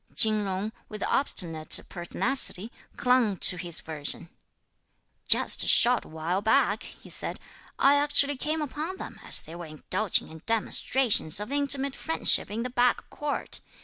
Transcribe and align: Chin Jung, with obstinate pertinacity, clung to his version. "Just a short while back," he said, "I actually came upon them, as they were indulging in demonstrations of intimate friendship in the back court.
Chin 0.15 0.45
Jung, 0.45 0.71
with 0.89 1.03
obstinate 1.03 1.79
pertinacity, 1.87 2.71
clung 2.97 3.37
to 3.37 3.55
his 3.55 3.81
version. 3.81 4.29
"Just 5.27 5.63
a 5.63 5.67
short 5.67 6.07
while 6.07 6.41
back," 6.41 6.81
he 6.81 7.07
said, 7.11 7.39
"I 7.77 7.93
actually 7.93 8.35
came 8.35 8.63
upon 8.63 8.97
them, 8.97 9.19
as 9.23 9.41
they 9.41 9.53
were 9.53 9.67
indulging 9.67 10.29
in 10.29 10.41
demonstrations 10.47 11.39
of 11.39 11.51
intimate 11.51 11.95
friendship 11.95 12.49
in 12.49 12.63
the 12.63 12.71
back 12.71 13.11
court. 13.11 13.59